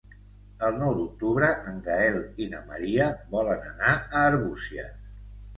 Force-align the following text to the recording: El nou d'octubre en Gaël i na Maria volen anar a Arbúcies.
El 0.67 0.79
nou 0.83 0.93
d'octubre 0.99 1.49
en 1.71 1.77
Gaël 1.89 2.17
i 2.45 2.49
na 2.55 2.63
Maria 2.71 3.11
volen 3.37 3.69
anar 3.73 3.93
a 4.01 4.25
Arbúcies. 4.31 4.93